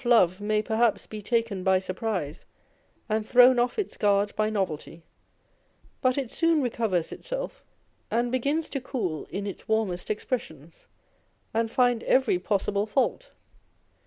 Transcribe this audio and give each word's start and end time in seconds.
145 0.03 0.19
Belf 0.19 0.19
love 0.31 0.41
may 0.41 0.63
perhaps 0.63 1.05
be 1.05 1.21
taken 1.21 1.63
by 1.63 1.77
surprise 1.77 2.47
and 3.07 3.23
thrown 3.23 3.59
off 3.59 3.77
its 3.77 3.97
guard 3.97 4.35
by 4.35 4.49
novelty; 4.49 5.03
but 6.01 6.17
it 6.17 6.31
soon 6.31 6.59
recovers 6.59 7.11
itself, 7.11 7.63
and 8.09 8.31
begins 8.31 8.67
to 8.67 8.81
cool 8.81 9.25
in 9.29 9.45
its 9.45 9.67
warmest 9.67 10.09
expressions, 10.09 10.87
and 11.53 11.69
find 11.69 12.01
every 12.05 12.39
possible 12.39 12.87
fault. 12.87 13.29